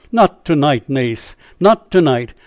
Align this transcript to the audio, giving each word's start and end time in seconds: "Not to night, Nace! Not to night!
"Not 0.11 0.43
to 0.45 0.55
night, 0.55 0.89
Nace! 0.89 1.35
Not 1.59 1.91
to 1.91 2.01
night! 2.01 2.33